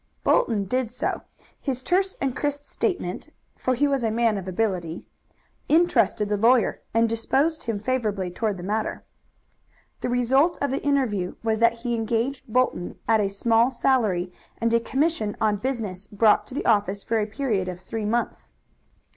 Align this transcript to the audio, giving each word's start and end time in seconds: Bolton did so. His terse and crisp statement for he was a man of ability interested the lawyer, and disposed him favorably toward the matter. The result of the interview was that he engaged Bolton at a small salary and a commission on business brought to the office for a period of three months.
Bolton 0.23 0.65
did 0.65 0.89
so. 0.89 1.21
His 1.59 1.83
terse 1.83 2.17
and 2.19 2.35
crisp 2.35 2.63
statement 2.65 3.29
for 3.55 3.75
he 3.75 3.87
was 3.87 4.01
a 4.01 4.09
man 4.09 4.35
of 4.35 4.47
ability 4.47 5.05
interested 5.69 6.27
the 6.27 6.37
lawyer, 6.37 6.81
and 6.91 7.07
disposed 7.07 7.61
him 7.65 7.77
favorably 7.77 8.31
toward 8.31 8.57
the 8.57 8.63
matter. 8.63 9.03
The 9.99 10.09
result 10.09 10.57
of 10.59 10.71
the 10.71 10.81
interview 10.83 11.35
was 11.43 11.59
that 11.59 11.73
he 11.81 11.93
engaged 11.93 12.47
Bolton 12.47 12.97
at 13.07 13.21
a 13.21 13.29
small 13.29 13.69
salary 13.69 14.33
and 14.57 14.73
a 14.73 14.79
commission 14.79 15.37
on 15.39 15.57
business 15.57 16.07
brought 16.07 16.47
to 16.47 16.55
the 16.55 16.65
office 16.65 17.03
for 17.03 17.19
a 17.19 17.27
period 17.27 17.67
of 17.67 17.79
three 17.79 18.05
months. 18.05 18.53